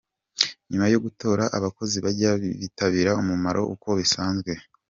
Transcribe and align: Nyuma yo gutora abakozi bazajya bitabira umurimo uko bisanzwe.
Nyuma 0.69 0.85
yo 0.93 0.99
gutora 1.05 1.43
abakozi 1.57 1.97
bazajya 2.05 2.31
bitabira 2.61 3.11
umurimo 3.21 3.61
uko 3.73 3.89
bisanzwe. 3.99 4.51